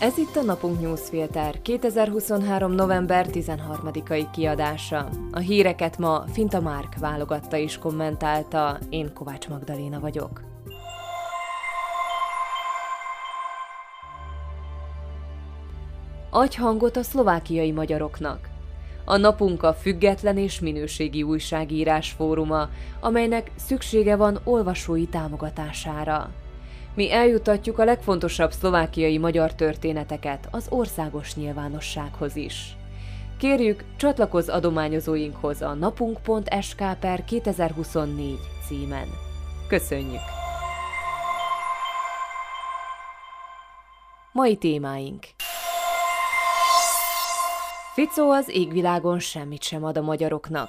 Ez 0.00 0.18
itt 0.18 0.36
a 0.36 0.42
Napunk 0.42 0.80
Newsfilter 0.80 1.62
2023. 1.62 2.72
november 2.72 3.26
13-ai 3.32 4.26
kiadása. 4.32 5.08
A 5.32 5.38
híreket 5.38 5.98
ma 5.98 6.24
Finta 6.32 6.60
Márk 6.60 6.98
válogatta 6.98 7.56
és 7.56 7.78
kommentálta, 7.78 8.78
én 8.88 9.12
Kovács 9.14 9.48
Magdaléna 9.48 10.00
vagyok. 10.00 10.42
Adj 16.30 16.56
hangot 16.56 16.96
a 16.96 17.02
szlovákiai 17.02 17.72
magyaroknak. 17.72 18.48
A 19.04 19.16
napunk 19.16 19.62
a 19.62 19.74
független 19.74 20.38
és 20.38 20.60
minőségi 20.60 21.22
újságírás 21.22 22.10
fóruma, 22.10 22.68
amelynek 23.00 23.50
szüksége 23.56 24.16
van 24.16 24.40
olvasói 24.44 25.06
támogatására. 25.06 26.30
Mi 26.98 27.12
eljutatjuk 27.12 27.78
a 27.78 27.84
legfontosabb 27.84 28.50
szlovákiai 28.50 29.18
magyar 29.18 29.54
történeteket 29.54 30.48
az 30.50 30.66
országos 30.68 31.34
nyilvánossághoz 31.34 32.36
is. 32.36 32.76
Kérjük, 33.38 33.84
csatlakozz 33.96 34.48
adományozóinkhoz 34.48 35.62
a 35.62 35.74
napunk.sk 35.74 36.98
per 37.00 37.24
2024 37.24 38.38
címen. 38.66 39.06
Köszönjük! 39.68 40.20
Mai 44.32 44.56
témáink 44.56 45.26
Ficó 47.94 48.30
az 48.30 48.48
égvilágon 48.48 49.18
semmit 49.18 49.62
sem 49.62 49.84
ad 49.84 49.96
a 49.96 50.02
magyaroknak. 50.02 50.68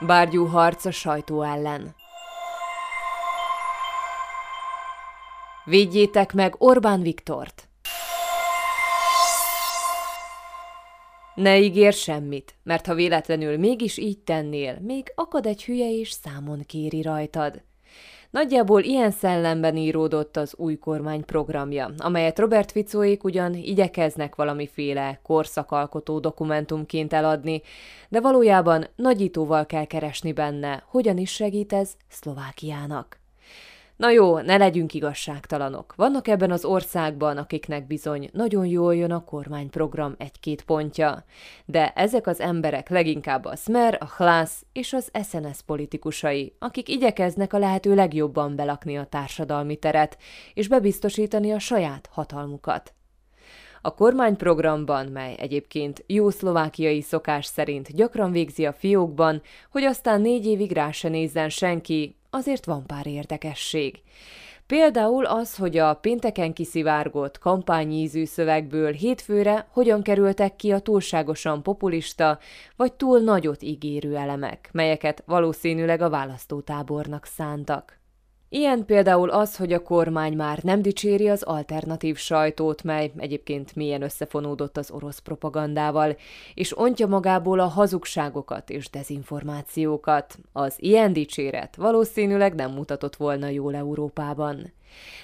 Bárgyú 0.00 0.46
harc 0.46 0.84
a 0.84 0.90
sajtó 0.90 1.42
ellen. 1.42 1.94
Védjétek 5.68 6.32
meg 6.32 6.54
Orbán 6.58 7.02
Viktort! 7.02 7.68
Ne 11.34 11.58
ígér 11.58 11.92
semmit, 11.92 12.54
mert 12.62 12.86
ha 12.86 12.94
véletlenül 12.94 13.58
mégis 13.58 13.98
így 13.98 14.18
tennél, 14.18 14.78
még 14.80 15.12
akad 15.14 15.46
egy 15.46 15.64
hülye 15.64 15.90
és 15.90 16.10
számon 16.10 16.62
kéri 16.66 17.02
rajtad. 17.02 17.62
Nagyjából 18.30 18.82
ilyen 18.82 19.10
szellemben 19.10 19.76
íródott 19.76 20.36
az 20.36 20.54
új 20.56 20.76
kormány 20.76 21.24
programja, 21.24 21.90
amelyet 21.98 22.38
Robert 22.38 22.72
Ficóék 22.72 23.24
ugyan 23.24 23.54
igyekeznek 23.54 24.34
valamiféle 24.34 25.20
korszakalkotó 25.22 26.18
dokumentumként 26.18 27.12
eladni, 27.12 27.62
de 28.08 28.20
valójában 28.20 28.86
nagyítóval 28.96 29.66
kell 29.66 29.84
keresni 29.84 30.32
benne, 30.32 30.82
hogyan 30.86 31.18
is 31.18 31.30
segít 31.32 31.72
ez 31.72 31.96
Szlovákiának. 32.08 33.26
Na 33.98 34.10
jó, 34.10 34.38
ne 34.38 34.56
legyünk 34.56 34.94
igazságtalanok. 34.94 35.94
Vannak 35.96 36.28
ebben 36.28 36.50
az 36.50 36.64
országban, 36.64 37.36
akiknek 37.36 37.86
bizony 37.86 38.30
nagyon 38.32 38.66
jól 38.66 38.94
jön 38.96 39.10
a 39.10 39.24
kormányprogram 39.24 40.14
egy-két 40.18 40.62
pontja. 40.62 41.24
De 41.64 41.92
ezek 41.92 42.26
az 42.26 42.40
emberek 42.40 42.88
leginkább 42.88 43.44
a 43.44 43.56
Smer, 43.56 43.98
a 44.00 44.06
Hlász 44.16 44.64
és 44.72 44.92
az 44.92 45.10
SNS 45.28 45.60
politikusai, 45.66 46.54
akik 46.58 46.88
igyekeznek 46.88 47.52
a 47.52 47.58
lehető 47.58 47.94
legjobban 47.94 48.56
belakni 48.56 48.98
a 48.98 49.04
társadalmi 49.04 49.76
teret, 49.76 50.18
és 50.54 50.68
bebiztosítani 50.68 51.52
a 51.52 51.58
saját 51.58 52.08
hatalmukat. 52.12 52.92
A 53.82 53.94
kormányprogramban, 53.94 55.06
mely 55.06 55.34
egyébként 55.38 56.04
jó 56.06 56.30
szlovákiai 56.30 57.00
szokás 57.00 57.46
szerint 57.46 57.94
gyakran 57.94 58.30
végzi 58.30 58.66
a 58.66 58.72
fiókban, 58.72 59.42
hogy 59.70 59.82
aztán 59.82 60.20
négy 60.20 60.46
évig 60.46 60.72
rá 60.72 60.90
se 60.90 61.08
nézzen 61.08 61.48
senki, 61.48 62.17
azért 62.38 62.64
van 62.64 62.86
pár 62.86 63.06
érdekesség. 63.06 64.02
Például 64.66 65.24
az, 65.24 65.56
hogy 65.56 65.76
a 65.76 65.94
pénteken 65.94 66.52
kiszivárgott 66.52 67.38
kampányízű 67.38 68.24
szövegből 68.24 68.92
hétfőre 68.92 69.66
hogyan 69.70 70.02
kerültek 70.02 70.56
ki 70.56 70.72
a 70.72 70.78
túlságosan 70.78 71.62
populista 71.62 72.38
vagy 72.76 72.92
túl 72.92 73.18
nagyot 73.18 73.62
ígérő 73.62 74.16
elemek, 74.16 74.68
melyeket 74.72 75.22
valószínűleg 75.26 76.00
a 76.00 76.10
választótábornak 76.10 77.24
szántak. 77.24 77.97
Ilyen 78.50 78.84
például 78.84 79.30
az, 79.30 79.56
hogy 79.56 79.72
a 79.72 79.82
kormány 79.82 80.36
már 80.36 80.62
nem 80.62 80.82
dicséri 80.82 81.28
az 81.28 81.42
alternatív 81.42 82.16
sajtót, 82.16 82.82
mely 82.82 83.12
egyébként 83.16 83.76
milyen 83.76 84.02
összefonódott 84.02 84.76
az 84.76 84.90
orosz 84.90 85.18
propagandával, 85.18 86.16
és 86.54 86.78
ontja 86.78 87.06
magából 87.06 87.60
a 87.60 87.66
hazugságokat 87.66 88.70
és 88.70 88.90
dezinformációkat. 88.90 90.38
Az 90.52 90.74
ilyen 90.78 91.12
dicséret 91.12 91.76
valószínűleg 91.76 92.54
nem 92.54 92.70
mutatott 92.70 93.16
volna 93.16 93.48
jól 93.48 93.74
Európában 93.74 94.72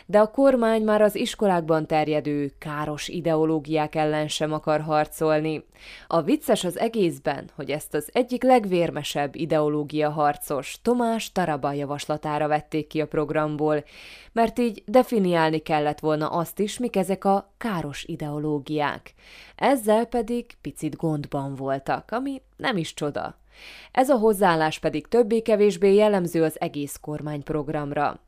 de 0.06 0.18
a 0.18 0.30
kormány 0.30 0.82
már 0.82 1.02
az 1.02 1.14
iskolákban 1.14 1.86
terjedő 1.86 2.52
káros 2.58 3.08
ideológiák 3.08 3.94
ellen 3.94 4.28
sem 4.28 4.52
akar 4.52 4.80
harcolni. 4.80 5.64
A 6.06 6.22
vicces 6.22 6.64
az 6.64 6.78
egészben, 6.78 7.50
hogy 7.54 7.70
ezt 7.70 7.94
az 7.94 8.08
egyik 8.12 8.42
legvérmesebb 8.42 9.34
ideológia 9.34 10.10
harcos 10.10 10.78
Tomás 10.82 11.32
Taraba 11.32 11.72
javaslatára 11.72 12.48
vették 12.48 12.86
ki 12.86 13.00
a 13.00 13.06
programból, 13.06 13.84
mert 14.32 14.58
így 14.58 14.82
definiálni 14.86 15.58
kellett 15.58 16.00
volna 16.00 16.28
azt 16.28 16.58
is, 16.58 16.78
mik 16.78 16.96
ezek 16.96 17.24
a 17.24 17.52
káros 17.58 18.04
ideológiák. 18.04 19.14
Ezzel 19.56 20.04
pedig 20.04 20.46
picit 20.60 20.96
gondban 20.96 21.54
voltak, 21.54 22.10
ami 22.10 22.42
nem 22.56 22.76
is 22.76 22.94
csoda. 22.94 23.42
Ez 23.92 24.08
a 24.08 24.16
hozzáállás 24.16 24.78
pedig 24.78 25.06
többé-kevésbé 25.06 25.94
jellemző 25.94 26.42
az 26.42 26.60
egész 26.60 26.96
kormányprogramra. 27.00 28.20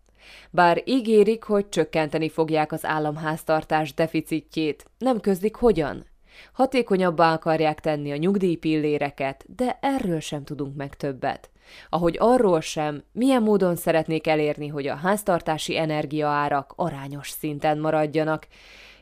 Bár 0.50 0.82
ígérik, 0.84 1.42
hogy 1.42 1.68
csökkenteni 1.68 2.28
fogják 2.28 2.72
az 2.72 2.84
államháztartás 2.84 3.94
deficitjét, 3.94 4.84
nem 4.98 5.20
közlik 5.20 5.54
hogyan. 5.54 6.06
Hatékonyabbá 6.52 7.32
akarják 7.32 7.80
tenni 7.80 8.12
a 8.12 8.16
nyugdíjpilléreket, 8.16 9.44
de 9.56 9.78
erről 9.80 10.20
sem 10.20 10.44
tudunk 10.44 10.76
meg 10.76 10.94
többet. 10.94 11.50
Ahogy 11.88 12.16
arról 12.18 12.60
sem, 12.60 13.04
milyen 13.12 13.42
módon 13.42 13.76
szeretnék 13.76 14.26
elérni, 14.26 14.68
hogy 14.68 14.86
a 14.86 14.94
háztartási 14.94 15.78
energiaárak 15.78 16.72
arányos 16.76 17.30
szinten 17.30 17.78
maradjanak, 17.78 18.46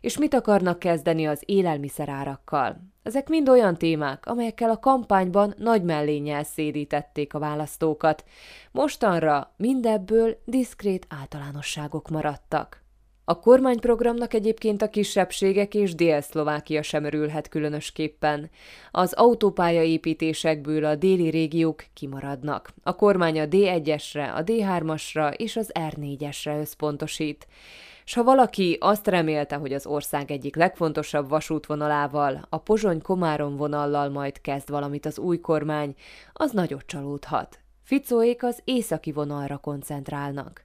és 0.04 0.18
mit 0.18 0.34
akarnak 0.34 0.78
kezdeni 0.78 1.26
az 1.26 1.42
élelmiszerárakkal. 1.46 2.80
Ezek 3.02 3.28
mind 3.28 3.48
olyan 3.48 3.76
témák, 3.76 4.26
amelyekkel 4.26 4.70
a 4.70 4.78
kampányban 4.78 5.54
nagy 5.58 5.82
mellénnyel 5.82 6.42
szédítették 6.42 7.34
a 7.34 7.38
választókat. 7.38 8.24
Mostanra 8.70 9.52
mindebből 9.56 10.36
diszkrét 10.44 11.06
általánosságok 11.20 12.08
maradtak. 12.08 12.83
A 13.24 13.40
kormányprogramnak 13.40 14.34
egyébként 14.34 14.82
a 14.82 14.88
kisebbségek 14.88 15.74
és 15.74 15.94
Dél-Szlovákia 15.94 16.82
sem 16.82 17.04
örülhet 17.04 17.48
különösképpen. 17.48 18.50
Az 18.90 19.12
autópályaépítésekből 19.12 20.84
a 20.84 20.94
déli 20.94 21.28
régiók 21.28 21.84
kimaradnak. 21.94 22.70
A 22.82 22.96
kormány 22.96 23.40
a 23.40 23.44
D1-esre, 23.44 24.34
a 24.34 24.42
D3-asra 24.42 25.34
és 25.36 25.56
az 25.56 25.70
R4-esre 25.74 26.60
összpontosít 26.60 27.46
s 28.04 28.14
ha 28.14 28.22
valaki 28.22 28.76
azt 28.80 29.06
remélte, 29.06 29.56
hogy 29.56 29.72
az 29.72 29.86
ország 29.86 30.30
egyik 30.30 30.56
legfontosabb 30.56 31.28
vasútvonalával, 31.28 32.46
a 32.48 32.58
Pozsony-Komárom 32.58 33.56
vonallal 33.56 34.08
majd 34.08 34.40
kezd 34.40 34.70
valamit 34.70 35.06
az 35.06 35.18
új 35.18 35.40
kormány, 35.40 35.94
az 36.32 36.50
nagyot 36.50 36.86
csalódhat. 36.86 37.58
Ficóék 37.82 38.42
az 38.42 38.60
északi 38.64 39.12
vonalra 39.12 39.56
koncentrálnak. 39.56 40.63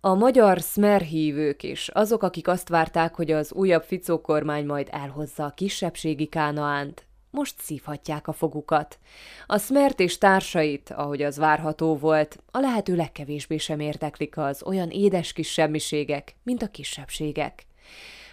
A 0.00 0.14
magyar 0.14 0.58
Smer 0.60 1.00
hívők 1.00 1.62
is, 1.62 1.88
azok, 1.88 2.22
akik 2.22 2.48
azt 2.48 2.68
várták, 2.68 3.14
hogy 3.14 3.30
az 3.30 3.52
újabb 3.52 3.82
Ficó 3.82 4.20
kormány 4.20 4.66
majd 4.66 4.88
elhozza 4.90 5.44
a 5.44 5.50
kisebbségi 5.50 6.26
Kánaánt, 6.26 7.06
most 7.30 7.54
szívhatják 7.60 8.28
a 8.28 8.32
fogukat. 8.32 8.98
A 9.46 9.58
Smert 9.58 10.00
és 10.00 10.18
társait, 10.18 10.90
ahogy 10.90 11.22
az 11.22 11.36
várható 11.36 11.96
volt, 11.96 12.38
a 12.50 12.58
lehető 12.58 12.96
legkevésbé 12.96 13.56
sem 13.56 13.80
érteklik 13.80 14.36
az 14.36 14.62
olyan 14.62 14.90
édes 14.90 15.32
kis 15.32 15.52
semmiségek, 15.52 16.36
mint 16.42 16.62
a 16.62 16.68
kisebbségek. 16.68 17.66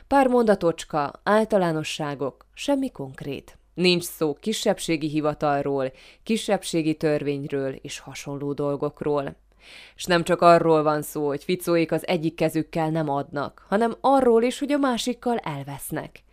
Pár 0.07 0.27
mondatocska, 0.27 1.19
általánosságok, 1.23 2.45
semmi 2.53 2.91
konkrét. 2.91 3.57
Nincs 3.73 4.03
szó 4.03 4.33
kisebbségi 4.33 5.07
hivatalról, 5.07 5.91
kisebbségi 6.23 6.95
törvényről 6.95 7.73
és 7.73 7.99
hasonló 7.99 8.53
dolgokról. 8.53 9.35
És 9.95 10.05
nem 10.05 10.23
csak 10.23 10.41
arról 10.41 10.83
van 10.83 11.01
szó, 11.01 11.27
hogy 11.27 11.43
ficóik 11.43 11.91
az 11.91 12.07
egyik 12.07 12.35
kezükkel 12.35 12.89
nem 12.89 13.09
adnak, 13.09 13.65
hanem 13.69 13.95
arról 14.01 14.43
is, 14.43 14.59
hogy 14.59 14.71
a 14.71 14.77
másikkal 14.77 15.37
elvesznek. 15.37 16.23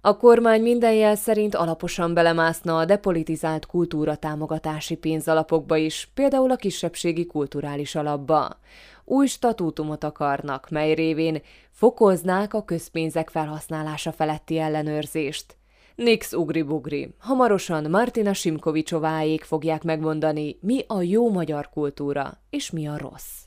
A 0.00 0.16
kormány 0.16 0.62
minden 0.62 0.92
jel 0.92 1.14
szerint 1.14 1.54
alaposan 1.54 2.14
belemászna 2.14 2.78
a 2.78 2.84
depolitizált 2.84 3.66
kultúra 3.66 4.16
támogatási 4.16 4.96
pénzalapokba 4.96 5.76
is, 5.76 6.10
például 6.14 6.50
a 6.50 6.56
kisebbségi 6.56 7.26
kulturális 7.26 7.94
alapba. 7.94 8.58
Új 9.04 9.26
statútumot 9.26 10.04
akarnak, 10.04 10.68
mely 10.70 10.94
révén 10.94 11.42
fokoznák 11.70 12.54
a 12.54 12.64
közpénzek 12.64 13.30
felhasználása 13.30 14.12
feletti 14.12 14.58
ellenőrzést. 14.58 15.59
Nix 16.00 16.32
ugri-bugri. 16.32 17.14
Hamarosan 17.18 17.90
Martina 17.90 18.32
Simkovicsováék 18.32 19.42
fogják 19.42 19.82
megmondani, 19.82 20.58
mi 20.60 20.84
a 20.86 21.02
jó 21.02 21.30
magyar 21.30 21.68
kultúra, 21.68 22.40
és 22.50 22.70
mi 22.70 22.88
a 22.88 22.98
rossz. 22.98 23.44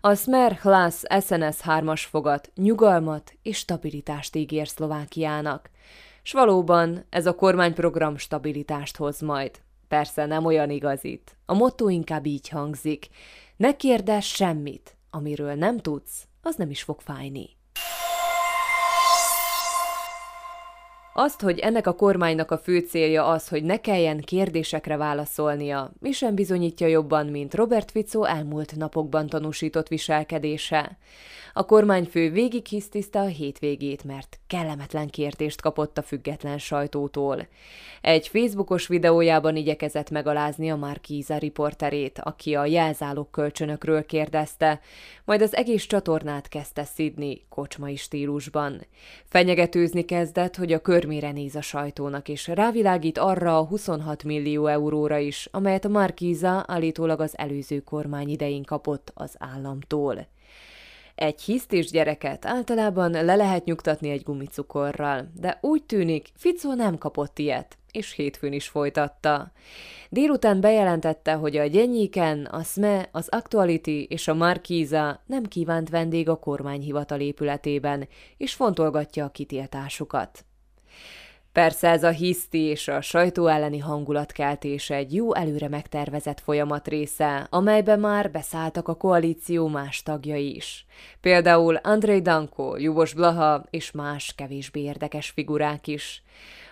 A 0.00 0.14
Smer 0.14 0.52
Hlas 0.52 0.94
SNS 0.94 1.60
3-as 1.64 2.02
fogat 2.08 2.50
nyugalmat 2.54 3.32
és 3.42 3.56
stabilitást 3.56 4.36
ígér 4.36 4.68
Szlovákiának. 4.68 5.70
S 6.22 6.32
valóban 6.32 7.04
ez 7.10 7.26
a 7.26 7.34
kormányprogram 7.34 8.16
stabilitást 8.16 8.96
hoz 8.96 9.20
majd. 9.20 9.50
Persze 9.88 10.26
nem 10.26 10.44
olyan 10.44 10.70
igazit. 10.70 11.36
A 11.46 11.54
motto 11.54 11.88
inkább 11.88 12.26
így 12.26 12.48
hangzik. 12.48 13.08
Ne 13.56 13.76
kérdezz 13.76 14.24
semmit, 14.24 14.96
amiről 15.10 15.54
nem 15.54 15.78
tudsz, 15.78 16.26
az 16.42 16.56
nem 16.56 16.70
is 16.70 16.82
fog 16.82 17.00
fájni. 17.00 17.57
Azt, 21.20 21.40
hogy 21.40 21.58
ennek 21.58 21.86
a 21.86 21.94
kormánynak 21.94 22.50
a 22.50 22.58
fő 22.58 22.78
célja 22.78 23.26
az, 23.26 23.48
hogy 23.48 23.62
ne 23.62 23.76
kelljen 23.80 24.20
kérdésekre 24.20 24.96
válaszolnia, 24.96 25.92
mi 26.00 26.12
sem 26.12 26.34
bizonyítja 26.34 26.86
jobban, 26.86 27.26
mint 27.26 27.54
Robert 27.54 27.90
Fico 27.90 28.24
elmúlt 28.24 28.76
napokban 28.76 29.26
tanúsított 29.26 29.88
viselkedése. 29.88 30.98
A 31.52 31.64
kormányfő 31.64 32.30
végig 32.30 32.66
hisztiszte 32.66 33.20
a 33.20 33.26
hétvégét, 33.26 34.04
mert 34.04 34.38
kellemetlen 34.46 35.08
kérdést 35.08 35.60
kapott 35.60 35.98
a 35.98 36.02
független 36.02 36.58
sajtótól. 36.58 37.48
Egy 38.00 38.28
Facebookos 38.28 38.86
videójában 38.86 39.56
igyekezett 39.56 40.10
megalázni 40.10 40.70
a 40.70 40.76
Markíza 40.76 41.38
riporterét, 41.38 42.18
aki 42.18 42.54
a 42.54 42.66
jelzálog 42.66 43.30
kölcsönökről 43.30 44.06
kérdezte, 44.06 44.80
majd 45.24 45.42
az 45.42 45.56
egész 45.56 45.86
csatornát 45.86 46.48
kezdte 46.48 46.84
szidni 46.84 47.42
kocsmai 47.48 47.96
stílusban. 47.96 48.86
Fenyegetőzni 49.24 50.04
kezdett, 50.04 50.56
hogy 50.56 50.72
a 50.72 50.80
körmére 51.08 51.32
néz 51.32 51.54
a 51.54 51.60
sajtónak, 51.60 52.28
és 52.28 52.46
rávilágít 52.46 53.18
arra 53.18 53.58
a 53.58 53.64
26 53.64 54.24
millió 54.24 54.66
euróra 54.66 55.18
is, 55.18 55.48
amelyet 55.50 55.84
a 55.84 55.88
Markíza 55.88 56.64
állítólag 56.66 57.20
az 57.20 57.38
előző 57.38 57.80
kormány 57.80 58.28
idején 58.28 58.64
kapott 58.64 59.12
az 59.14 59.34
államtól. 59.38 60.26
Egy 61.14 61.42
hisztis 61.42 61.90
gyereket 61.90 62.46
általában 62.46 63.10
le 63.10 63.34
lehet 63.34 63.64
nyugtatni 63.64 64.10
egy 64.10 64.22
gumicukorral, 64.22 65.30
de 65.40 65.58
úgy 65.60 65.82
tűnik, 65.82 66.28
Ficó 66.36 66.74
nem 66.74 66.98
kapott 66.98 67.38
ilyet, 67.38 67.78
és 67.90 68.12
hétfőn 68.12 68.52
is 68.52 68.68
folytatta. 68.68 69.52
Délután 70.08 70.60
bejelentette, 70.60 71.32
hogy 71.32 71.56
a 71.56 71.66
Gyenyéken, 71.66 72.44
a 72.44 72.62
SME, 72.62 73.08
az 73.12 73.28
Actuality 73.28 74.06
és 74.08 74.28
a 74.28 74.34
Markíza 74.34 75.22
nem 75.26 75.44
kívánt 75.44 75.88
vendég 75.88 76.28
a 76.28 76.38
kormányhivatal 76.38 77.20
épületében, 77.20 78.08
és 78.36 78.54
fontolgatja 78.54 79.24
a 79.24 79.30
kitiltásukat. 79.30 80.46
Persze 81.58 81.88
ez 81.88 82.04
a 82.04 82.10
hiszti 82.10 82.58
és 82.58 82.88
a 82.88 83.00
sajtó 83.00 83.46
elleni 83.46 83.78
hangulatkeltés 83.78 84.90
egy 84.90 85.14
jó 85.14 85.34
előre 85.34 85.68
megtervezett 85.68 86.40
folyamat 86.40 86.88
része, 86.88 87.46
amelybe 87.50 87.96
már 87.96 88.30
beszálltak 88.30 88.88
a 88.88 88.94
koalíció 88.94 89.68
más 89.68 90.02
tagjai 90.02 90.54
is. 90.54 90.86
Például 91.20 91.74
Andrei 91.74 92.20
Danko, 92.20 92.76
Jubos 92.76 93.14
Blaha 93.14 93.64
és 93.70 93.90
más 93.90 94.34
kevésbé 94.36 94.80
érdekes 94.80 95.30
figurák 95.30 95.86
is. 95.86 96.22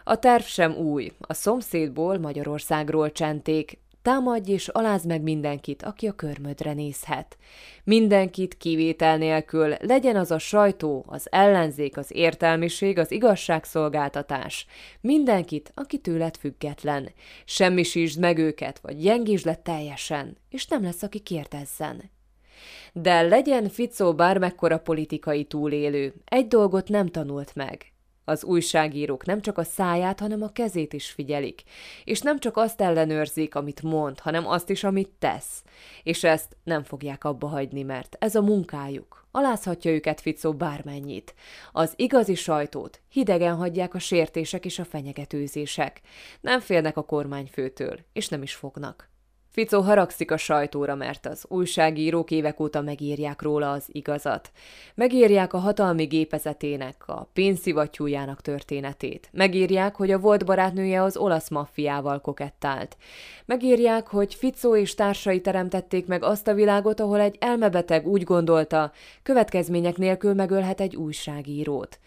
A 0.05 0.19
terv 0.19 0.43
sem 0.43 0.77
új, 0.77 1.13
a 1.21 1.35
szomszédból 1.35 2.19
Magyarországról 2.19 3.13
csenték, 3.13 3.79
Támadj 4.07 4.53
és 4.53 4.69
aláz 4.69 5.05
meg 5.05 5.23
mindenkit, 5.23 5.83
aki 5.83 6.07
a 6.07 6.13
körmödre 6.13 6.73
nézhet. 6.73 7.37
Mindenkit 7.85 8.57
kivétel 8.57 9.17
nélkül, 9.17 9.75
legyen 9.81 10.17
az 10.17 10.31
a 10.31 10.39
sajtó, 10.39 11.05
az 11.09 11.27
ellenzék, 11.31 11.97
az 11.97 12.11
értelmiség, 12.15 12.99
az 12.99 13.11
igazságszolgáltatás. 13.11 14.67
Mindenkit, 15.01 15.73
aki 15.75 15.99
tőled 15.99 16.37
független. 16.37 17.09
Semmisítsd 17.45 18.21
meg 18.21 18.39
őket, 18.39 18.79
vagy 18.79 18.97
gyengítsd 18.97 19.47
le 19.47 19.55
teljesen, 19.55 20.37
és 20.51 20.67
nem 20.67 20.83
lesz, 20.83 21.03
aki 21.03 21.19
kérdezzen. 21.19 22.11
De 22.93 23.23
legyen 23.23 23.69
Ficó 23.69 24.15
bármekkora 24.15 24.79
politikai 24.79 25.45
túlélő, 25.45 26.15
egy 26.25 26.49
dolgot 26.49 26.89
nem 26.89 27.07
tanult 27.07 27.55
meg– 27.55 27.87
az 28.29 28.45
újságírók 28.45 29.25
nem 29.25 29.41
csak 29.41 29.59
a 29.59 29.65
száját, 29.65 30.21
hanem 30.21 30.43
a 30.43 30.53
kezét 30.53 30.93
is 30.93 31.11
figyelik, 31.11 31.63
és 32.05 32.21
nem 32.21 32.39
csak 32.39 32.57
azt 32.57 32.81
ellenőrzik, 32.81 33.55
amit 33.55 33.83
mond, 33.83 34.21
hanem 34.21 34.47
azt 34.47 34.71
is, 34.71 34.85
amit 34.85 35.11
tesz. 35.19 35.63
És 36.03 36.25
ezt 36.25 36.57
nem 36.65 36.83
fogják 36.83 37.25
abba 37.25 37.47
hagyni, 37.47 37.83
mert 37.83 38.17
ez 38.19 38.35
a 38.35 38.43
munkájuk. 38.43 39.27
Alázhatja 39.31 39.91
őket 39.91 40.21
Ficó 40.21 40.53
bármennyit. 40.53 41.35
Az 41.73 41.93
igazi 41.97 42.35
sajtót 42.35 43.01
hidegen 43.09 43.55
hagyják 43.57 43.95
a 43.95 43.99
sértések 43.99 44.65
és 44.65 44.79
a 44.79 44.85
fenyegetőzések. 44.85 46.01
Nem 46.41 46.61
félnek 46.61 46.97
a 46.97 47.05
kormányfőtől, 47.05 47.99
és 48.13 48.29
nem 48.29 48.43
is 48.43 48.55
fognak. 48.55 49.15
Ficó 49.57 49.81
haragszik 49.81 50.31
a 50.31 50.37
sajtóra, 50.37 50.95
mert 50.95 51.27
az 51.27 51.45
újságírók 51.49 52.31
évek 52.31 52.61
óta 52.61 52.81
megírják 52.81 53.43
róla 53.43 53.71
az 53.71 53.85
igazat. 53.93 54.51
Megírják 54.95 55.53
a 55.53 55.59
hatalmi 55.59 56.05
gépezetének, 56.05 57.03
a 57.07 57.29
pénzszivattyújának 57.33 58.41
történetét. 58.41 59.29
Megírják, 59.33 59.95
hogy 59.95 60.11
a 60.11 60.19
volt 60.19 60.45
barátnője 60.45 61.03
az 61.03 61.17
olasz 61.17 61.49
maffiával 61.49 62.21
kokettált. 62.21 62.97
Megírják, 63.45 64.07
hogy 64.07 64.35
Ficó 64.35 64.77
és 64.77 64.95
társai 64.95 65.41
teremtették 65.41 66.07
meg 66.07 66.23
azt 66.23 66.49
a 66.49 66.55
világot, 66.55 67.01
ahol 67.01 67.21
egy 67.21 67.37
elmebeteg 67.39 68.07
úgy 68.07 68.23
gondolta, 68.23 68.93
következmények 69.23 69.97
nélkül 69.97 70.35
megölhet 70.35 70.81
egy 70.81 70.97
újságírót. 70.97 71.99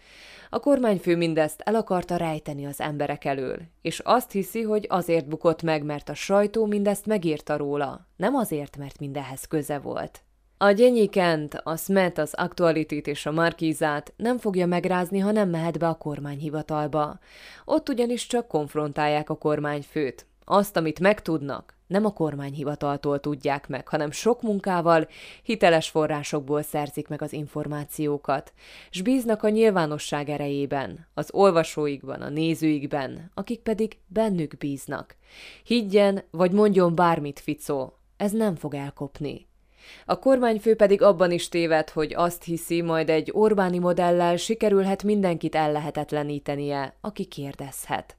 A 0.52 0.58
kormányfő 0.58 1.16
mindezt 1.16 1.60
el 1.60 1.74
akarta 1.74 2.16
rejteni 2.16 2.66
az 2.66 2.80
emberek 2.80 3.24
elől, 3.24 3.58
és 3.82 3.98
azt 3.98 4.30
hiszi, 4.30 4.62
hogy 4.62 4.86
azért 4.88 5.28
bukott 5.28 5.62
meg, 5.62 5.84
mert 5.84 6.08
a 6.08 6.14
sajtó 6.14 6.66
mindezt 6.66 7.06
megírta 7.06 7.56
róla, 7.56 8.06
nem 8.16 8.34
azért, 8.34 8.76
mert 8.76 8.98
mindenhez 8.98 9.44
köze 9.44 9.78
volt. 9.78 10.20
A 10.58 10.70
Gyenyikent, 10.70 11.54
a 11.54 11.76
Smet, 11.76 12.18
az 12.18 12.34
Aktualitit 12.34 13.06
és 13.06 13.26
a 13.26 13.32
Markízát 13.32 14.12
nem 14.16 14.38
fogja 14.38 14.66
megrázni, 14.66 15.18
ha 15.18 15.32
nem 15.32 15.48
mehet 15.48 15.78
be 15.78 15.88
a 15.88 15.94
kormányhivatalba. 15.94 17.18
Ott 17.64 17.88
ugyanis 17.88 18.26
csak 18.26 18.48
konfrontálják 18.48 19.30
a 19.30 19.36
kormányfőt. 19.38 20.26
Azt, 20.44 20.76
amit 20.76 21.00
megtudnak, 21.00 21.74
nem 21.90 22.04
a 22.04 22.12
kormányhivataltól 22.12 23.20
tudják 23.20 23.68
meg, 23.68 23.88
hanem 23.88 24.10
sok 24.10 24.42
munkával, 24.42 25.08
hiteles 25.42 25.88
forrásokból 25.88 26.62
szerzik 26.62 27.08
meg 27.08 27.22
az 27.22 27.32
információkat, 27.32 28.52
s 28.90 29.02
bíznak 29.02 29.42
a 29.42 29.48
nyilvánosság 29.48 30.28
erejében, 30.28 31.06
az 31.14 31.28
olvasóikban, 31.32 32.22
a 32.22 32.28
nézőikben, 32.28 33.30
akik 33.34 33.60
pedig 33.60 33.98
bennük 34.06 34.56
bíznak. 34.56 35.16
Higgyen, 35.64 36.22
vagy 36.30 36.52
mondjon 36.52 36.94
bármit, 36.94 37.40
Ficó, 37.40 37.98
ez 38.16 38.32
nem 38.32 38.54
fog 38.54 38.74
elkopni. 38.74 39.48
A 40.06 40.18
kormányfő 40.18 40.76
pedig 40.76 41.02
abban 41.02 41.30
is 41.30 41.48
téved, 41.48 41.90
hogy 41.90 42.14
azt 42.14 42.44
hiszi, 42.44 42.82
majd 42.82 43.08
egy 43.08 43.30
Orbáni 43.32 43.78
modellel 43.78 44.36
sikerülhet 44.36 45.02
mindenkit 45.02 45.54
ellehetetlenítenie, 45.54 46.94
aki 47.00 47.24
kérdezhet. 47.24 48.16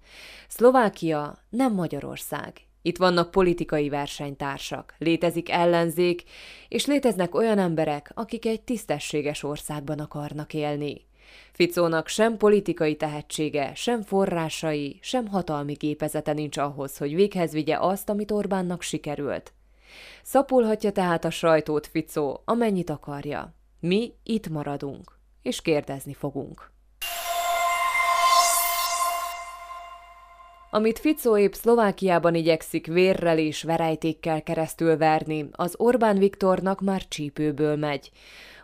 Szlovákia 0.48 1.38
nem 1.50 1.74
Magyarország, 1.74 2.54
itt 2.82 2.98
vannak 2.98 3.32
politikai 3.32 3.90
versenytársak, 3.90 4.96
létezik 4.98 5.50
ellenzék, 5.50 6.24
és 6.68 6.86
léteznek 6.86 7.36
olyan 7.36 7.58
emberek, 7.60 8.12
akik 8.14 8.46
egy 8.46 8.62
tisztességes 8.62 9.44
országban 9.44 10.00
akarnak 10.00 10.54
élni. 10.54 11.10
Ficónak 11.52 12.08
sem 12.08 12.38
politikai 12.38 12.96
tehetsége, 12.96 13.72
sem 13.76 14.02
forrásai, 14.02 15.00
sem 15.02 15.28
hatalmi 15.28 15.74
gépezete 15.74 16.34
nincs 16.34 16.58
ahhoz, 16.58 16.98
hogy 16.98 17.16
véghez 17.16 17.52
vigye 17.52 17.78
azt, 17.80 18.10
amit 18.10 18.32
Orbánnak 18.32 18.82
sikerült. 18.82 19.54
Szapulhatja 20.24 20.92
tehát 20.92 21.26
a 21.26 21.30
sajtót 21.30 21.88
Ficó, 21.88 22.42
amennyit 22.46 22.90
akarja. 22.90 23.54
Mi 23.80 24.14
itt 24.24 24.50
maradunk, 24.50 25.20
és 25.42 25.62
kérdezni 25.62 26.14
fogunk. 26.14 26.72
Amit 30.74 31.00
Fico 31.00 31.38
épp 31.38 31.54
Szlovákiában 31.54 32.36
igyekszik 32.36 32.88
vérrel 32.88 33.38
és 33.38 33.64
verejtékkel 33.64 34.44
keresztül 34.44 34.98
verni, 34.98 35.50
az 35.52 35.74
Orbán 35.78 36.18
Viktornak 36.18 36.82
már 36.82 37.08
csípőből 37.08 37.76
megy. 37.76 38.12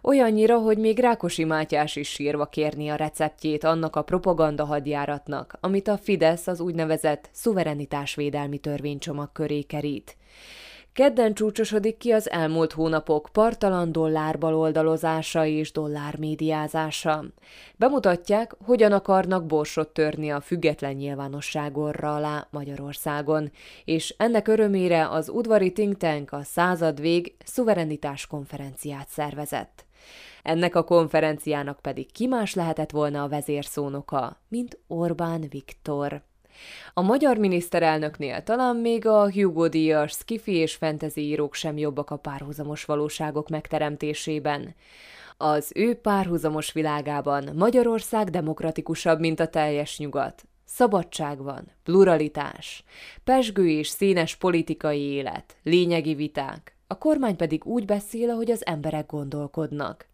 Olyannyira, 0.01 0.57
hogy 0.57 0.77
még 0.77 0.99
Rákosi 0.99 1.43
Mátyás 1.43 1.95
is 1.95 2.09
sírva 2.09 2.45
kérni 2.45 2.89
a 2.89 2.95
receptjét 2.95 3.63
annak 3.63 3.95
a 3.95 4.01
propaganda 4.01 4.65
hadjáratnak, 4.65 5.57
amit 5.59 5.87
a 5.87 5.97
Fidesz 5.97 6.47
az 6.47 6.59
úgynevezett 6.59 7.29
szuverenitásvédelmi 7.31 8.57
törvénycsomag 8.57 9.31
köré 9.31 9.61
kerít. 9.61 10.17
Kedden 10.97 11.33
csúcsosodik 11.33 11.97
ki 11.97 12.11
az 12.11 12.29
elmúlt 12.29 12.71
hónapok 12.73 13.29
partalan 13.31 13.91
dollár 13.91 14.37
baloldalozása 14.37 15.45
és 15.45 15.71
dollár 15.71 16.17
médiázása. 16.17 17.23
Bemutatják, 17.75 18.55
hogyan 18.65 18.91
akarnak 18.91 19.45
borsot 19.45 19.89
törni 19.89 20.31
a 20.31 20.41
független 20.41 20.93
nyilvánosság 20.93 21.77
orra 21.77 22.15
alá 22.15 22.47
Magyarországon, 22.51 23.51
és 23.85 24.15
ennek 24.17 24.47
örömére 24.47 25.09
az 25.09 25.29
udvari 25.29 25.71
think 25.71 25.97
tank 25.97 26.31
a 26.31 26.43
század 26.43 27.01
vég 27.01 27.35
szuverenitás 27.45 28.27
konferenciát 28.27 29.07
szervezett. 29.09 29.85
Ennek 30.43 30.75
a 30.75 30.83
konferenciának 30.83 31.79
pedig 31.79 32.11
ki 32.11 32.27
más 32.27 32.53
lehetett 32.53 32.91
volna 32.91 33.23
a 33.23 33.27
vezérszónoka, 33.27 34.41
mint 34.47 34.79
Orbán 34.87 35.45
Viktor. 35.49 36.26
A 36.93 37.01
magyar 37.01 37.37
miniszterelnöknél 37.37 38.43
talán 38.43 38.75
még 38.75 39.05
a 39.05 39.31
Hugo 39.31 39.67
Díjas 39.67 40.11
skifi 40.11 40.53
és 40.53 40.75
fantasy 40.75 41.21
írók 41.21 41.53
sem 41.53 41.77
jobbak 41.77 42.09
a 42.09 42.15
párhuzamos 42.15 42.85
valóságok 42.85 43.49
megteremtésében. 43.49 44.75
Az 45.37 45.71
ő 45.75 45.95
párhuzamos 45.95 46.71
világában 46.71 47.49
Magyarország 47.55 48.29
demokratikusabb, 48.29 49.19
mint 49.19 49.39
a 49.39 49.47
teljes 49.47 49.97
nyugat. 49.97 50.43
Szabadság 50.65 51.43
van, 51.43 51.71
pluralitás, 51.83 52.83
pesgő 53.23 53.69
és 53.69 53.87
színes 53.87 54.35
politikai 54.35 55.01
élet, 55.01 55.55
lényegi 55.63 56.13
viták, 56.13 56.75
a 56.87 56.97
kormány 56.97 57.35
pedig 57.35 57.65
úgy 57.65 57.85
beszél, 57.85 58.29
ahogy 58.29 58.51
az 58.51 58.65
emberek 58.65 59.05
gondolkodnak. 59.05 60.07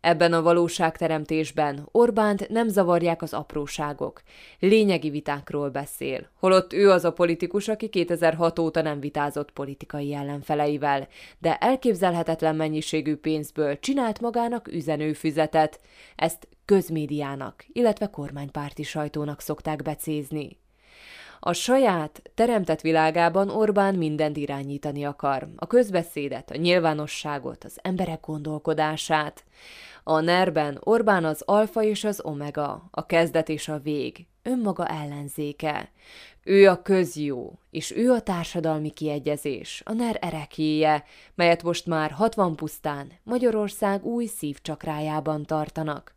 Ebben 0.00 0.32
a 0.32 0.42
valóságteremtésben 0.42 1.88
Orbánt 1.92 2.48
nem 2.48 2.68
zavarják 2.68 3.22
az 3.22 3.32
apróságok. 3.32 4.22
Lényegi 4.58 5.10
vitákról 5.10 5.70
beszél, 5.70 6.28
holott 6.38 6.72
ő 6.72 6.90
az 6.90 7.04
a 7.04 7.12
politikus, 7.12 7.68
aki 7.68 7.88
2006 7.88 8.58
óta 8.58 8.82
nem 8.82 9.00
vitázott 9.00 9.50
politikai 9.50 10.14
ellenfeleivel, 10.14 11.08
de 11.38 11.56
elképzelhetetlen 11.56 12.56
mennyiségű 12.56 13.16
pénzből 13.16 13.78
csinált 13.78 14.20
magának 14.20 14.72
üzenőfüzetet. 14.72 15.80
Ezt 16.16 16.48
közmédiának, 16.64 17.64
illetve 17.72 18.06
kormánypárti 18.06 18.82
sajtónak 18.82 19.40
szokták 19.40 19.82
becézni. 19.82 20.58
A 21.42 21.52
saját, 21.52 22.22
teremtett 22.34 22.80
világában 22.80 23.50
Orbán 23.50 23.94
mindent 23.94 24.36
irányítani 24.36 25.04
akar. 25.04 25.48
A 25.56 25.66
közbeszédet, 25.66 26.50
a 26.50 26.56
nyilvánosságot, 26.56 27.64
az 27.64 27.78
emberek 27.82 28.20
gondolkodását. 28.26 29.44
A 30.02 30.20
nerben 30.20 30.78
Orbán 30.80 31.24
az 31.24 31.42
alfa 31.44 31.82
és 31.82 32.04
az 32.04 32.20
omega, 32.22 32.88
a 32.90 33.06
kezdet 33.06 33.48
és 33.48 33.68
a 33.68 33.78
vég, 33.78 34.26
önmaga 34.42 34.86
ellenzéke. 34.86 35.90
Ő 36.44 36.68
a 36.68 36.82
közjó, 36.82 37.58
és 37.70 37.96
ő 37.96 38.10
a 38.10 38.20
társadalmi 38.20 38.90
kiegyezés, 38.90 39.82
a 39.84 39.92
NER 39.92 40.18
erekjéje, 40.20 41.04
melyet 41.34 41.62
most 41.62 41.86
már 41.86 42.10
60 42.10 42.56
pusztán 42.56 43.12
Magyarország 43.22 44.04
új 44.04 44.26
szívcsakrájában 44.26 45.44
tartanak. 45.44 46.14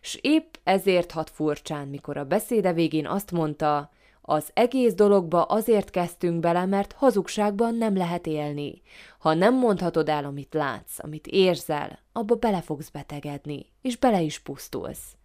S 0.00 0.18
épp 0.20 0.54
ezért 0.64 1.10
hat 1.10 1.30
furcsán, 1.30 1.88
mikor 1.88 2.16
a 2.16 2.24
beszéde 2.24 2.72
végén 2.72 3.06
azt 3.06 3.30
mondta, 3.30 3.90
az 4.24 4.50
egész 4.54 4.94
dologba 4.94 5.42
azért 5.42 5.90
kezdtünk 5.90 6.40
bele, 6.40 6.66
mert 6.66 6.92
hazugságban 6.92 7.74
nem 7.74 7.96
lehet 7.96 8.26
élni. 8.26 8.82
Ha 9.18 9.34
nem 9.34 9.54
mondhatod 9.54 10.08
el, 10.08 10.24
amit 10.24 10.54
látsz, 10.54 10.98
amit 10.98 11.26
érzel, 11.26 11.98
abba 12.12 12.34
bele 12.34 12.60
fogsz 12.60 12.88
betegedni, 12.88 13.66
és 13.80 13.96
bele 13.96 14.20
is 14.20 14.38
pusztulsz. 14.38 15.16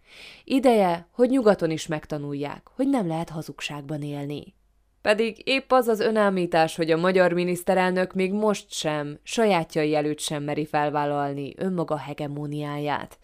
Ideje, 0.44 1.08
hogy 1.12 1.30
nyugaton 1.30 1.70
is 1.70 1.86
megtanulják, 1.86 2.70
hogy 2.74 2.88
nem 2.88 3.06
lehet 3.06 3.28
hazugságban 3.28 4.02
élni. 4.02 4.54
Pedig 5.02 5.40
épp 5.44 5.72
az 5.72 5.88
az 5.88 6.00
önállítás, 6.00 6.76
hogy 6.76 6.90
a 6.90 6.96
magyar 6.96 7.32
miniszterelnök 7.32 8.14
még 8.14 8.32
most 8.32 8.72
sem, 8.72 9.18
sajátjai 9.22 9.94
előtt 9.94 10.20
sem 10.20 10.42
meri 10.42 10.66
felvállalni 10.66 11.54
önmaga 11.56 11.96
hegemóniáját. 11.96 13.18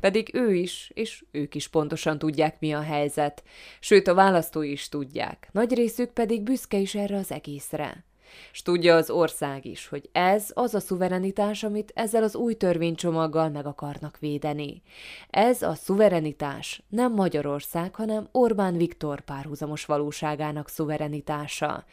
Pedig 0.00 0.30
ő 0.34 0.54
is, 0.54 0.90
és 0.94 1.24
ők 1.30 1.54
is 1.54 1.68
pontosan 1.68 2.18
tudják, 2.18 2.60
mi 2.60 2.72
a 2.72 2.80
helyzet. 2.80 3.42
Sőt, 3.80 4.08
a 4.08 4.14
választói 4.14 4.70
is 4.70 4.88
tudják. 4.88 5.48
Nagy 5.52 5.74
részük 5.74 6.10
pedig 6.10 6.42
büszke 6.42 6.76
is 6.76 6.94
erre 6.94 7.16
az 7.16 7.32
egészre. 7.32 8.04
S 8.52 8.62
tudja 8.62 8.96
az 8.96 9.10
ország 9.10 9.64
is, 9.64 9.88
hogy 9.88 10.08
ez 10.12 10.50
az 10.54 10.74
a 10.74 10.80
szuverenitás, 10.80 11.62
amit 11.62 11.92
ezzel 11.94 12.22
az 12.22 12.34
új 12.34 12.54
törvénycsomaggal 12.54 13.48
meg 13.48 13.66
akarnak 13.66 14.18
védeni. 14.18 14.82
Ez 15.30 15.62
a 15.62 15.74
szuverenitás 15.74 16.82
nem 16.88 17.12
Magyarország, 17.12 17.94
hanem 17.94 18.28
Orbán 18.32 18.76
Viktor 18.76 19.20
párhuzamos 19.20 19.84
valóságának 19.84 20.68
szuverenitása. 20.68 21.84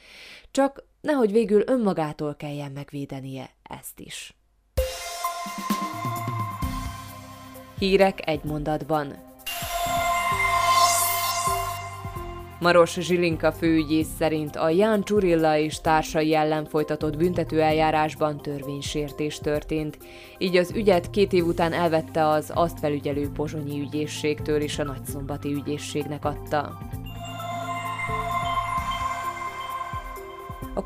Csak 0.51 0.83
nehogy 1.01 1.31
végül 1.31 1.63
önmagától 1.65 2.35
kelljen 2.35 2.71
megvédenie 2.71 3.49
ezt 3.63 3.99
is. 3.99 4.35
Hírek 7.79 8.27
egy 8.27 8.43
mondatban. 8.43 9.26
Maros 12.59 12.93
Zsilinka 12.99 13.51
főügyész 13.51 14.07
szerint 14.17 14.55
a 14.55 14.69
Ján 14.69 15.03
Csurilla 15.03 15.57
és 15.57 15.81
társai 15.81 16.35
ellen 16.35 16.65
folytatott 16.65 17.17
büntetőeljárásban 17.17 18.41
törvénysértés 18.41 19.39
történt, 19.39 19.97
így 20.37 20.57
az 20.57 20.71
ügyet 20.75 21.09
két 21.09 21.33
év 21.33 21.45
után 21.45 21.73
elvette 21.73 22.27
az 22.27 22.51
azt 22.53 22.79
felügyelő 22.79 23.29
pozsonyi 23.33 23.79
ügyészségtől 23.79 24.61
és 24.61 24.79
a 24.79 24.83
nagyszombati 24.83 25.53
ügyészségnek 25.53 26.25
adta. 26.25 26.77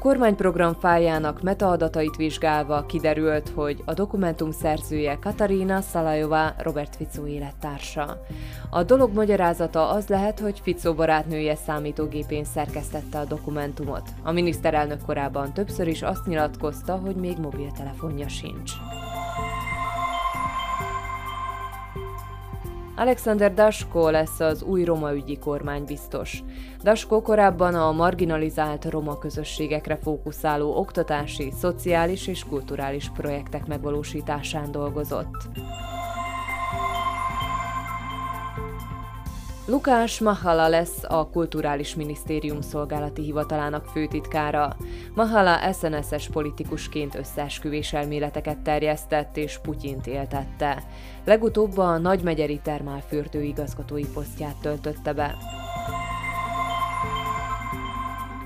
Kormányprogram 0.01 0.73
fájának 0.73 1.41
metaadatait 1.41 2.15
vizsgálva 2.15 2.85
kiderült, 2.85 3.49
hogy 3.49 3.81
a 3.85 3.93
dokumentum 3.93 4.51
szerzője 4.51 5.17
Katarina 5.21 5.81
Szalajová 5.81 6.55
Robert 6.57 6.95
Fico 6.95 7.27
élettársa. 7.27 8.23
A 8.69 8.83
dolog 8.83 9.13
magyarázata 9.13 9.89
az 9.89 10.07
lehet, 10.07 10.39
hogy 10.39 10.59
Fico 10.59 10.93
barátnője 10.93 11.55
számítógépén 11.55 12.43
szerkesztette 12.43 13.19
a 13.19 13.25
dokumentumot. 13.25 14.09
A 14.23 14.31
miniszterelnök 14.31 15.05
korábban 15.05 15.53
többször 15.53 15.87
is 15.87 16.01
azt 16.01 16.25
nyilatkozta, 16.25 16.95
hogy 16.95 17.15
még 17.15 17.37
mobiltelefonja 17.37 18.27
sincs. 18.27 18.71
Alexander 23.01 23.53
Dasko 23.53 24.09
lesz 24.09 24.39
az 24.39 24.63
új 24.63 24.83
roma 24.83 25.13
ügyi 25.13 25.37
kormánybiztos. 25.37 26.43
Dasko 26.83 27.21
korábban 27.21 27.75
a 27.75 27.91
marginalizált 27.91 28.85
roma 28.85 29.17
közösségekre 29.17 29.95
fókuszáló 29.95 30.77
oktatási, 30.77 31.51
szociális 31.59 32.27
és 32.27 32.43
kulturális 32.49 33.09
projektek 33.09 33.67
megvalósításán 33.67 34.71
dolgozott. 34.71 35.35
Lukás 39.71 40.19
Mahala 40.19 40.67
lesz 40.67 41.03
a 41.07 41.29
Kulturális 41.29 41.95
Minisztérium 41.95 42.61
szolgálati 42.61 43.21
hivatalának 43.21 43.85
főtitkára. 43.85 44.75
Mahala 45.15 45.73
SNS-es 45.73 46.29
politikusként 46.29 47.15
összeesküvés 47.15 47.93
elméleteket 47.93 48.57
terjesztett 48.57 49.37
és 49.37 49.59
Putyint 49.61 50.07
éltette. 50.07 50.83
Legutóbb 51.25 51.77
a 51.77 51.97
Nagymegyeri 51.97 52.59
Termálfürdő 52.63 53.43
igazgatói 53.43 54.05
posztját 54.05 54.55
töltötte 54.61 55.13
be. 55.13 55.37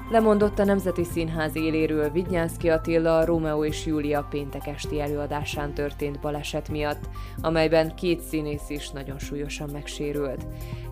Lemondott 0.10 0.60
a 0.60 0.64
Nemzeti 0.64 1.04
Színház 1.04 1.56
éléről 1.56 2.10
Vidnyánszki 2.10 2.70
Attila 2.70 3.26
Rómeó 3.26 3.66
és 3.66 3.86
Júlia 3.86 4.28
péntek 4.30 4.68
esti 4.68 5.02
előadásán 5.02 5.74
történt 5.74 6.20
baleset 6.20 6.70
miatt, 6.70 7.10
amelyben 7.42 7.96
két 7.96 8.22
színész 8.22 8.70
is 8.70 8.90
nagyon 8.90 9.20
súlyosan 9.20 9.70
megsérült. 9.70 10.46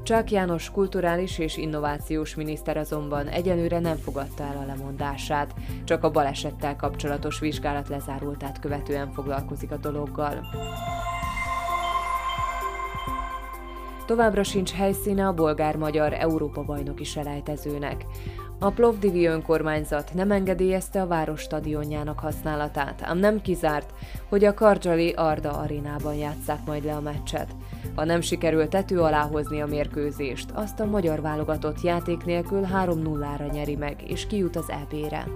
Csák 0.04 0.32
János 0.32 0.72
kulturális 0.72 1.38
és 1.38 1.58
innovációs 1.58 2.36
miniszter 2.36 2.78
azonban 2.78 3.28
egyenőre 3.28 3.80
nem 3.80 3.98
fogadta 3.98 4.44
el 4.44 4.58
a 4.58 4.66
lemondását, 4.66 5.54
csak 5.84 6.04
a 6.04 6.12
balesettel 6.12 6.76
kapcsolatos 6.76 7.40
vizsgálat 7.40 7.90
lezárultát 7.90 8.60
követően 8.60 9.12
foglalkozik 9.12 9.72
a 9.72 9.78
dologgal. 9.78 10.46
Továbbra 14.06 14.44
sincs 14.44 14.72
helyszíne 14.72 15.28
a 15.28 15.34
bolgár-magyar 15.34 16.14
Európa-bajnoki 16.14 17.04
selejtezőnek. 17.04 18.06
A 18.60 18.70
Plovdivi 18.70 19.26
önkormányzat 19.26 20.14
nem 20.14 20.32
engedélyezte 20.32 21.02
a 21.02 21.08
város 21.08 21.42
stadionjának 21.42 22.20
használatát, 22.20 23.02
ám 23.02 23.18
nem 23.18 23.42
kizárt, 23.42 23.94
hogy 24.30 24.46
a 24.46 24.54
Kardzsali 24.54 25.12
Arda 25.12 25.52
arénában 25.52 26.16
játsszák 26.16 26.66
majd 26.66 26.86
le 26.86 26.96
a 26.96 27.02
meccset. 27.02 27.56
Ha 27.96 28.04
nem 28.06 28.22
sikerül 28.22 28.68
tető 28.68 29.00
alá 29.00 29.22
hozni 29.22 29.62
a 29.62 29.66
mérkőzést, 29.66 30.52
azt 30.54 30.80
a 30.80 30.86
magyar 30.86 31.22
válogatott 31.22 31.82
játék 31.82 32.26
nélkül 32.26 32.68
3-0-ra 32.74 33.52
nyeri 33.52 33.76
meg, 33.76 33.96
és 34.08 34.28
kijut 34.28 34.56
az 34.56 34.70
EB-re. 34.70 35.28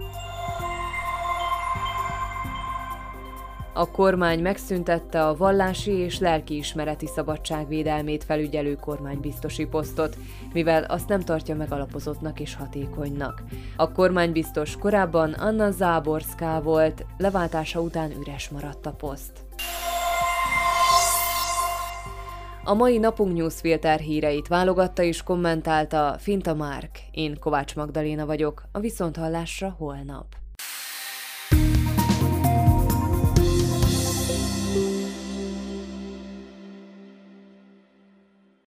A 3.78 3.92
kormány 3.92 4.40
megszüntette 4.40 5.28
a 5.28 5.36
vallási 5.36 5.92
és 5.92 6.20
lelkiismereti 6.20 7.08
szabadságvédelmét 7.08 8.24
felügyelő 8.24 8.76
kormánybiztosi 8.76 9.66
posztot, 9.66 10.18
mivel 10.54 10.84
azt 10.84 11.08
nem 11.08 11.22
tartja 11.22 11.56
megalapozottnak 11.56 12.40
és 12.40 12.56
hatékonynak. 12.56 13.44
A 13.76 13.92
kormánybiztos 13.92 14.76
korábban 14.78 15.32
Anna 15.34 15.72
Záborská 15.72 16.60
volt, 16.60 17.06
leváltása 17.18 17.80
után 17.80 18.12
üres 18.20 18.50
maradt 18.50 18.86
a 18.86 18.92
poszt. 18.92 19.46
A 22.64 22.74
mai 22.74 22.98
napunk 22.98 23.38
newsfilter 23.38 24.00
híreit 24.00 24.48
válogatta 24.48 25.04
és 25.04 25.24
kommentálta 25.24 26.16
Finta 26.20 26.54
Márk. 26.54 27.00
Én 27.12 27.40
Kovács 27.40 27.76
Magdaléna 27.76 28.26
vagyok, 28.26 28.64
a 28.72 28.80
Viszonthallásra 28.80 29.76
holnap. 29.78 30.26